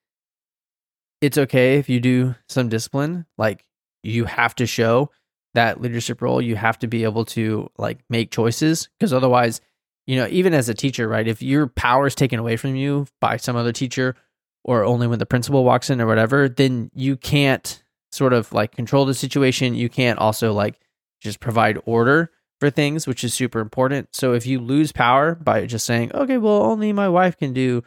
it's 1.22 1.38
okay 1.38 1.78
if 1.78 1.88
you 1.88 2.02
do 2.02 2.36
some 2.50 2.68
discipline. 2.68 3.26
Like 3.38 3.66
you 4.04 4.26
have 4.26 4.56
to 4.56 4.66
show 4.66 5.12
that 5.54 5.82
leadership 5.82 6.22
role. 6.22 6.42
You 6.42 6.56
have 6.56 6.80
to 6.80 6.88
be 6.88 7.04
able 7.04 7.26
to 7.26 7.70
like 7.78 8.00
make 8.10 8.32
choices 8.32 8.90
because 8.98 9.14
otherwise, 9.14 9.62
you 10.06 10.16
know, 10.16 10.28
even 10.30 10.54
as 10.54 10.70
a 10.70 10.74
teacher, 10.74 11.08
right? 11.08 11.28
If 11.28 11.42
your 11.42 11.68
power 11.68 12.08
is 12.08 12.16
taken 12.16 12.40
away 12.40 12.58
from 12.58 12.76
you 12.76 13.08
by 13.22 13.38
some 13.38 13.56
other 13.56 13.72
teacher 13.72 14.16
or 14.64 14.84
only 14.84 15.08
when 15.08 15.20
the 15.20 15.26
principal 15.26 15.64
walks 15.64 15.90
in 15.90 16.02
or 16.02 16.08
whatever, 16.08 16.50
then 16.50 16.90
you 16.94 17.16
can't 17.18 17.84
sort 18.12 18.34
of 18.34 18.52
like 18.54 18.76
control 18.76 19.06
the 19.06 19.14
situation. 19.14 19.76
You 19.76 19.90
can't 19.90 20.20
also 20.20 20.54
like 20.54 20.80
just 21.22 21.40
provide 21.40 21.80
order 21.86 22.32
for 22.60 22.70
things, 22.70 23.08
which 23.08 23.24
is 23.24 23.34
super 23.34 23.60
important. 23.60 24.10
So 24.16 24.34
if 24.34 24.46
you 24.46 24.60
lose 24.60 24.92
power 24.92 25.36
by 25.36 25.66
just 25.66 25.86
saying, 25.86 26.14
okay, 26.14 26.38
well, 26.38 26.64
only 26.64 26.94
my 26.94 27.10
wife 27.10 27.38
can 27.38 27.54
do 27.54 27.84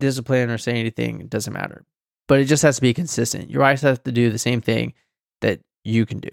discipline 0.00 0.50
or 0.50 0.58
say 0.58 0.72
anything, 0.72 1.20
it 1.20 1.30
doesn't 1.30 1.52
matter. 1.52 1.84
But 2.26 2.40
it 2.40 2.44
just 2.44 2.62
has 2.62 2.76
to 2.76 2.82
be 2.82 2.92
consistent. 2.92 3.50
Your 3.50 3.62
wife 3.62 3.80
has 3.80 3.98
to 4.00 4.12
do 4.12 4.30
the 4.30 4.38
same 4.38 4.60
thing 4.60 4.94
that 5.40 5.60
you 5.82 6.04
can 6.04 6.18
do. 6.18 6.30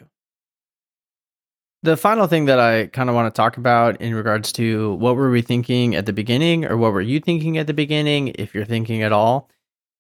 The 1.86 1.96
final 1.96 2.26
thing 2.26 2.46
that 2.46 2.60
I 2.60 2.88
kind 2.88 3.10
of 3.10 3.16
want 3.16 3.32
to 3.32 3.38
talk 3.38 3.58
about 3.58 4.02
in 4.02 4.16
regards 4.16 4.52
to 4.54 4.96
what 4.96 5.16
were 5.16 5.30
we 5.30 5.44
thinking 5.44 5.94
at 5.94 6.08
the 6.08 6.14
beginning 6.14 6.66
or 6.66 6.78
what 6.78 6.94
were 6.94 7.00
you 7.00 7.20
thinking 7.20 7.60
at 7.60 7.68
the 7.68 7.76
beginning, 7.76 8.30
if 8.30 8.56
you're 8.56 8.66
thinking 8.66 9.04
at 9.04 9.12
all, 9.12 9.52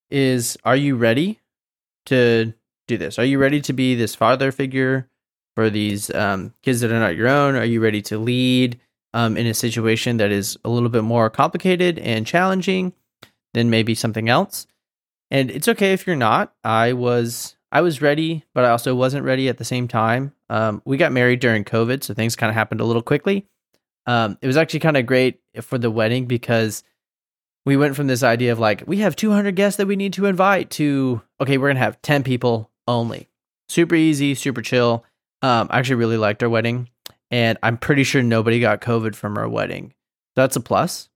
is 0.09 0.57
are 0.63 0.75
you 0.75 0.95
ready 0.95 1.41
to 2.07 2.55
do 2.87 2.97
this? 2.97 3.19
Are 3.19 3.23
you 3.23 3.37
ready 3.37 3.61
to 3.61 3.71
be 3.71 3.93
this 3.93 4.15
father 4.15 4.51
figure 4.51 5.07
for 5.55 5.69
these 5.69 6.09
um, 6.15 6.55
kids 6.63 6.81
that 6.81 6.91
are 6.91 6.99
not 6.99 7.15
your 7.15 7.27
own? 7.27 7.55
Are 7.55 7.63
you 7.63 7.79
ready 7.81 8.01
to 8.01 8.17
lead 8.17 8.79
um, 9.13 9.37
in 9.37 9.45
a 9.45 9.53
situation 9.53 10.17
that 10.17 10.31
is 10.31 10.57
a 10.65 10.69
little 10.69 10.89
bit 10.89 11.03
more 11.03 11.29
complicated 11.29 11.99
and 11.99 12.25
challenging 12.25 12.93
than 13.53 13.69
maybe 13.69 13.93
something 13.93 14.27
else? 14.27 14.65
And 15.29 15.51
it's 15.51 15.67
okay 15.67 15.93
if 15.93 16.07
you're 16.07 16.15
not. 16.15 16.51
I 16.63 16.93
was 16.93 17.57
I 17.71 17.81
was 17.81 18.01
ready, 18.01 18.43
but 18.55 18.65
I 18.65 18.71
also 18.71 18.95
wasn't 18.95 19.23
ready 19.23 19.47
at 19.47 19.59
the 19.59 19.63
same 19.63 19.87
time. 19.87 20.31
Um, 20.49 20.81
we 20.85 20.97
got 20.97 21.11
married 21.11 21.39
during 21.39 21.63
COVID, 21.63 22.03
so 22.03 22.13
things 22.13 22.35
kind 22.35 22.49
of 22.49 22.55
happened 22.55 22.81
a 22.81 22.85
little 22.85 23.01
quickly. 23.01 23.47
Um, 24.05 24.37
it 24.41 24.47
was 24.47 24.57
actually 24.57 24.81
kind 24.81 24.97
of 24.97 25.05
great 25.05 25.39
for 25.61 25.77
the 25.77 25.89
wedding 25.89 26.25
because 26.25 26.83
we 27.65 27.75
went 27.75 27.95
from 27.95 28.07
this 28.07 28.23
idea 28.23 28.51
of 28.51 28.59
like 28.59 28.83
we 28.85 28.97
have 28.97 29.15
200 29.15 29.55
guests 29.55 29.77
that 29.77 29.87
we 29.87 29.95
need 29.95 30.13
to 30.13 30.27
invite 30.27 30.69
to 30.71 31.21
okay, 31.41 31.57
we're 31.57 31.69
gonna 31.69 31.79
have 31.79 32.01
10 32.01 32.23
people 32.23 32.69
only. 32.87 33.29
Super 33.69 33.95
easy, 33.95 34.35
super 34.35 34.61
chill. 34.61 35.03
Um, 35.41 35.67
I 35.71 35.79
actually 35.79 35.95
really 35.95 36.17
liked 36.17 36.43
our 36.43 36.49
wedding, 36.49 36.89
and 37.31 37.57
I'm 37.63 37.77
pretty 37.77 38.03
sure 38.03 38.21
nobody 38.21 38.59
got 38.59 38.81
COVID 38.81 39.15
from 39.15 39.37
our 39.37 39.49
wedding. 39.49 39.93
That's 40.35 40.55
a 40.55 40.59
plus. 40.59 41.09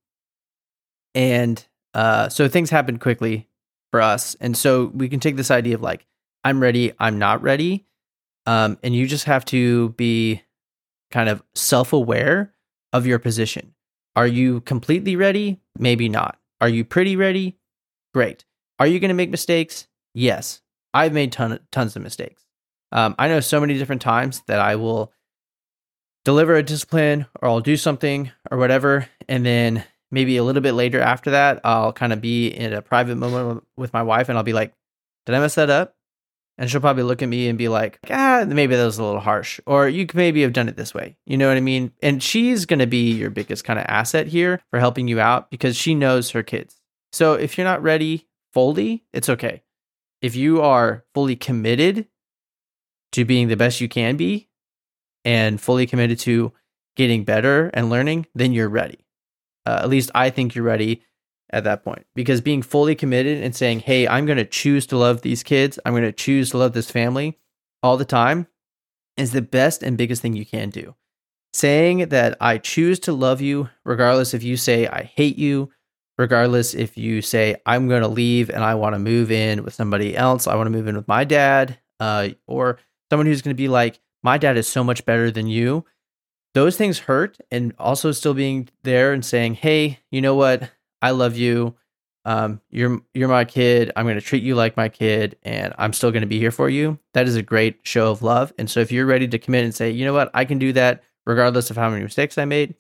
And 1.13 1.63
uh, 1.93 2.29
so 2.29 2.47
things 2.47 2.69
happened 2.69 3.01
quickly 3.01 3.47
for 3.91 4.01
us, 4.01 4.35
and 4.39 4.57
so 4.57 4.91
we 4.93 5.09
can 5.09 5.19
take 5.19 5.35
this 5.35 5.51
idea 5.51 5.75
of 5.75 5.81
like 5.81 6.07
I'm 6.43 6.59
ready, 6.59 6.93
I'm 6.99 7.19
not 7.19 7.43
ready, 7.43 7.85
um, 8.49 8.79
and 8.81 8.95
you 8.95 9.05
just 9.05 9.25
have 9.25 9.45
to 9.45 9.89
be 9.89 10.41
kind 11.11 11.29
of 11.29 11.43
self 11.53 11.93
aware 11.93 12.51
of 12.91 13.05
your 13.05 13.19
position. 13.19 13.75
Are 14.15 14.25
you 14.25 14.61
completely 14.61 15.15
ready? 15.15 15.61
Maybe 15.77 16.09
not. 16.09 16.39
Are 16.59 16.67
you 16.67 16.83
pretty 16.83 17.15
ready? 17.15 17.59
Great. 18.11 18.45
Are 18.79 18.87
you 18.87 18.99
going 18.99 19.09
to 19.09 19.15
make 19.15 19.29
mistakes? 19.29 19.87
Yes. 20.15 20.63
I've 20.95 21.13
made 21.13 21.31
ton, 21.31 21.59
tons 21.71 21.95
of 21.95 22.01
mistakes. 22.01 22.43
Um, 22.91 23.13
I 23.19 23.27
know 23.27 23.39
so 23.39 23.61
many 23.61 23.77
different 23.77 24.01
times 24.01 24.41
that 24.47 24.59
I 24.59 24.77
will 24.77 25.13
deliver 26.25 26.55
a 26.55 26.63
discipline 26.63 27.27
or 27.39 27.49
I'll 27.49 27.59
do 27.59 27.77
something 27.77 28.31
or 28.49 28.57
whatever. 28.57 29.07
And 29.27 29.45
then 29.45 29.83
maybe 30.09 30.37
a 30.37 30.43
little 30.43 30.63
bit 30.63 30.73
later 30.73 30.99
after 30.99 31.29
that, 31.29 31.61
I'll 31.63 31.93
kind 31.93 32.13
of 32.13 32.19
be 32.19 32.47
in 32.47 32.73
a 32.73 32.81
private 32.81 33.17
moment 33.17 33.63
with 33.77 33.93
my 33.93 34.01
wife 34.01 34.27
and 34.27 34.39
I'll 34.39 34.43
be 34.43 34.53
like, 34.53 34.73
did 35.27 35.35
I 35.35 35.39
mess 35.39 35.53
that 35.53 35.69
up? 35.69 35.95
And 36.59 36.69
she'll 36.69 36.81
probably 36.81 37.03
look 37.03 37.23
at 37.23 37.29
me 37.29 37.47
and 37.47 37.57
be 37.57 37.69
like, 37.69 37.97
ah, 38.11 38.45
maybe 38.45 38.75
that 38.75 38.85
was 38.85 38.99
a 38.99 39.03
little 39.03 39.21
harsh. 39.21 39.59
Or 39.65 39.89
you 39.89 40.05
could 40.05 40.17
maybe 40.17 40.43
have 40.43 40.53
done 40.53 40.69
it 40.69 40.75
this 40.75 40.93
way. 40.93 41.17
You 41.25 41.37
know 41.37 41.47
what 41.47 41.57
I 41.57 41.61
mean? 41.61 41.93
And 42.03 42.21
she's 42.21 42.65
going 42.65 42.79
to 42.79 42.85
be 42.85 43.11
your 43.13 43.31
biggest 43.31 43.63
kind 43.63 43.79
of 43.79 43.85
asset 43.87 44.27
here 44.27 44.61
for 44.69 44.77
helping 44.77 45.07
you 45.07 45.19
out 45.19 45.49
because 45.49 45.75
she 45.75 45.95
knows 45.95 46.31
her 46.31 46.43
kids. 46.43 46.75
So 47.13 47.33
if 47.33 47.57
you're 47.57 47.65
not 47.65 47.81
ready 47.81 48.27
fully, 48.53 49.05
it's 49.13 49.29
okay 49.29 49.63
if 50.21 50.35
you 50.35 50.61
are 50.61 51.05
fully 51.13 51.35
committed 51.35 52.07
to 53.11 53.25
being 53.25 53.47
the 53.47 53.57
best 53.57 53.81
you 53.81 53.89
can 53.89 54.17
be 54.17 54.49
and 55.25 55.59
fully 55.59 55.87
committed 55.87 56.19
to 56.19 56.53
getting 56.95 57.23
better 57.23 57.69
and 57.73 57.89
learning, 57.89 58.27
then 58.35 58.51
you're 58.51 58.69
ready. 58.69 59.05
Uh, 59.65 59.79
at 59.83 59.89
least 59.89 60.11
I 60.15 60.29
think 60.29 60.55
you're 60.55 60.65
ready 60.65 61.03
at 61.51 61.63
that 61.63 61.83
point. 61.83 62.05
Because 62.15 62.41
being 62.41 62.61
fully 62.61 62.95
committed 62.95 63.43
and 63.43 63.55
saying, 63.55 63.81
Hey, 63.81 64.07
I'm 64.07 64.25
going 64.25 64.37
to 64.37 64.45
choose 64.45 64.85
to 64.87 64.97
love 64.97 65.21
these 65.21 65.43
kids, 65.43 65.79
I'm 65.85 65.93
going 65.93 66.03
to 66.03 66.11
choose 66.11 66.51
to 66.51 66.57
love 66.57 66.73
this 66.73 66.91
family 66.91 67.37
all 67.81 67.97
the 67.97 68.05
time 68.05 68.47
is 69.17 69.31
the 69.31 69.41
best 69.41 69.83
and 69.83 69.97
biggest 69.97 70.21
thing 70.21 70.35
you 70.35 70.45
can 70.45 70.69
do. 70.69 70.95
Saying 71.53 72.09
that 72.09 72.37
I 72.39 72.57
choose 72.57 72.99
to 73.01 73.13
love 73.13 73.41
you, 73.41 73.69
regardless 73.83 74.33
if 74.33 74.43
you 74.43 74.55
say 74.55 74.87
I 74.87 75.03
hate 75.03 75.37
you, 75.37 75.71
regardless 76.19 76.73
if 76.73 76.97
you 76.97 77.21
say 77.21 77.55
i'm 77.65 77.87
going 77.87 78.01
to 78.01 78.07
leave 78.07 78.49
and 78.49 78.61
i 78.61 78.75
want 78.75 78.93
to 78.93 78.99
move 78.99 79.31
in 79.31 79.63
with 79.63 79.73
somebody 79.73 80.15
else 80.15 80.47
i 80.47 80.53
want 80.53 80.67
to 80.67 80.71
move 80.71 80.85
in 80.85 80.95
with 80.95 81.07
my 81.07 81.23
dad 81.23 81.79
uh, 82.01 82.27
or 82.45 82.77
someone 83.09 83.25
who's 83.25 83.41
going 83.41 83.55
to 83.55 83.57
be 83.57 83.69
like 83.69 83.99
my 84.21 84.37
dad 84.37 84.57
is 84.57 84.67
so 84.67 84.83
much 84.83 85.05
better 85.05 85.31
than 85.31 85.47
you 85.47 85.85
those 86.53 86.75
things 86.75 86.99
hurt 86.99 87.37
and 87.51 87.73
also 87.79 88.11
still 88.11 88.33
being 88.33 88.67
there 88.83 89.13
and 89.13 89.23
saying 89.23 89.53
hey 89.53 89.97
you 90.11 90.21
know 90.21 90.35
what 90.35 90.69
i 91.01 91.11
love 91.11 91.37
you. 91.37 91.75
Um, 92.25 92.61
you're 92.69 93.01
you're 93.13 93.29
my 93.29 93.45
kid. 93.45 93.91
I'm 93.95 94.05
going 94.05 94.15
to 94.15 94.21
treat 94.21 94.43
you 94.43 94.53
like 94.53 94.75
my 94.75 94.89
kid 94.89 95.37
and 95.43 95.73
i'm 95.77 95.93
still 95.93 96.11
going 96.11 96.21
to 96.21 96.27
be 96.27 96.39
here 96.39 96.51
for 96.51 96.69
you. 96.69 96.99
That 97.13 97.27
is 97.27 97.35
a 97.35 97.41
great 97.41 97.79
show 97.83 98.11
of 98.11 98.21
love. 98.21 98.53
And 98.57 98.69
so 98.69 98.81
if 98.81 98.91
you're 98.91 99.05
ready 99.05 99.27
to 99.27 99.39
commit 99.39 99.63
and 99.63 99.73
say 99.73 99.89
you 99.89 100.05
know 100.05 100.13
what? 100.13 100.29
I 100.33 100.45
can 100.45 100.59
do 100.59 100.73
that 100.73 101.03
regardless 101.25 101.69
of 101.69 101.77
how 101.77 101.89
many 101.89 102.03
mistakes 102.03 102.37
i 102.37 102.45
made 102.45 102.75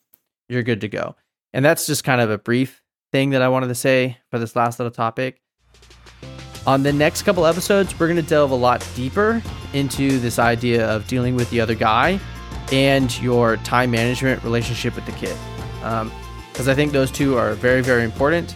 you're 0.49 0.63
good 0.63 0.81
to 0.81 0.87
go. 0.89 1.15
And 1.53 1.63
that's 1.63 1.85
just 1.85 2.03
kind 2.03 2.19
of 2.19 2.29
a 2.29 2.37
brief 2.37 2.83
thing 3.11 3.29
that 3.29 3.41
I 3.41 3.47
wanted 3.47 3.67
to 3.67 3.75
say 3.75 4.17
for 4.29 4.39
this 4.39 4.55
last 4.55 4.79
little 4.79 4.91
topic. 4.91 5.41
On 6.67 6.83
the 6.83 6.91
next 6.91 7.21
couple 7.21 7.45
episodes, 7.45 7.97
we're 7.97 8.07
going 8.07 8.21
to 8.21 8.29
delve 8.29 8.51
a 8.51 8.55
lot 8.55 8.85
deeper 8.95 9.41
into 9.73 10.19
this 10.19 10.37
idea 10.37 10.87
of 10.89 11.07
dealing 11.07 11.35
with 11.35 11.49
the 11.51 11.61
other 11.61 11.75
guy 11.75 12.19
and 12.71 13.19
your 13.21 13.57
time 13.57 13.91
management 13.91 14.43
relationship 14.43 14.95
with 14.95 15.05
the 15.05 15.13
kid. 15.13 15.37
Because 16.59 16.67
I 16.67 16.75
think 16.75 16.91
those 16.91 17.09
two 17.09 17.37
are 17.37 17.53
very, 17.53 17.79
very 17.79 18.03
important. 18.03 18.53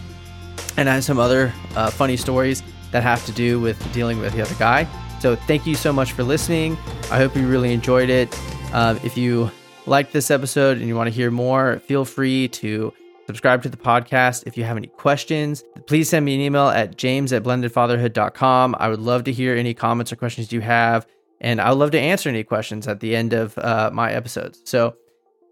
And 0.76 0.90
I 0.90 0.94
have 0.96 1.04
some 1.04 1.18
other 1.18 1.54
uh, 1.74 1.88
funny 1.90 2.18
stories 2.18 2.62
that 2.90 3.02
have 3.02 3.24
to 3.24 3.32
do 3.32 3.58
with 3.58 3.80
dealing 3.94 4.20
with 4.20 4.34
the 4.34 4.42
other 4.42 4.54
guy. 4.56 4.86
So 5.20 5.34
thank 5.34 5.66
you 5.66 5.74
so 5.74 5.90
much 5.90 6.12
for 6.12 6.22
listening. 6.22 6.76
I 7.10 7.16
hope 7.16 7.34
you 7.34 7.48
really 7.48 7.72
enjoyed 7.72 8.10
it. 8.10 8.38
Um, 8.74 9.00
if 9.02 9.16
you 9.16 9.50
liked 9.86 10.12
this 10.12 10.30
episode 10.30 10.76
and 10.76 10.86
you 10.86 10.94
want 10.94 11.06
to 11.06 11.14
hear 11.14 11.30
more, 11.30 11.78
feel 11.78 12.04
free 12.04 12.48
to 12.48 12.92
subscribe 13.26 13.62
to 13.62 13.70
the 13.70 13.78
podcast. 13.78 14.46
If 14.46 14.58
you 14.58 14.64
have 14.64 14.76
any 14.76 14.88
questions, 14.88 15.64
please 15.86 16.10
send 16.10 16.26
me 16.26 16.34
an 16.34 16.42
email 16.42 16.68
at 16.68 16.98
james 16.98 17.32
at 17.32 17.42
blendedfatherhood.com. 17.42 18.76
I 18.78 18.90
would 18.90 19.00
love 19.00 19.24
to 19.24 19.32
hear 19.32 19.56
any 19.56 19.72
comments 19.72 20.12
or 20.12 20.16
questions 20.16 20.52
you 20.52 20.60
have, 20.60 21.06
and 21.40 21.58
I 21.58 21.70
would 21.70 21.78
love 21.78 21.92
to 21.92 22.00
answer 22.00 22.28
any 22.28 22.44
questions 22.44 22.86
at 22.86 23.00
the 23.00 23.16
end 23.16 23.32
of 23.32 23.56
uh, 23.56 23.88
my 23.94 24.12
episodes. 24.12 24.60
So 24.66 24.94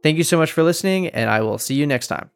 thank 0.03 0.19
you 0.19 0.25
so 0.25 0.37
much 0.37 0.53
for 0.53 0.63
listening, 0.63 1.07
and 1.07 1.31
I 1.31 1.41
will 1.41 1.57
see 1.57 1.77
you 1.77 1.87
next 1.87 2.09
time. 2.09 2.29